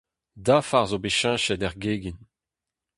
Dafar 0.45 0.85
zo 0.89 0.97
bet 1.03 1.17
cheñchet 1.19 1.61
er 1.67 1.75
gegin. 1.81 2.17